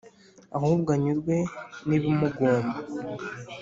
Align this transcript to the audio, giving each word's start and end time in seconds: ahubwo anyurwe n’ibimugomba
ahubwo 0.57 0.89
anyurwe 0.95 1.35
n’ibimugomba 1.87 2.77